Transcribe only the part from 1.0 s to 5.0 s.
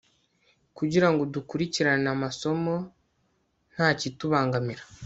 ngo dukurikirane amasomo nta kitubangamira